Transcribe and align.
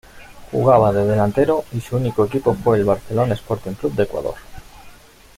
Jugaba 0.51 0.91
de 0.91 1.05
delantero 1.05 1.63
y 1.73 1.79
su 1.79 1.95
único 1.95 2.25
equipo 2.25 2.55
fue 2.55 2.79
el 2.79 2.85
Barcelona 2.85 3.35
Sporting 3.35 3.73
Club 3.73 3.93
de 3.93 4.03
Ecuador. 4.05 4.33